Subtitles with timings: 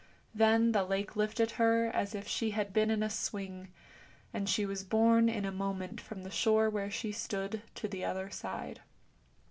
[0.33, 3.71] Then the lake lifted her as if she had been in a swing,
[4.33, 8.03] and she was borne in a moment from the shore where she stood to the
[8.03, 8.81] other side.